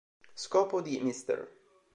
[0.33, 1.47] Scopo di "Mr.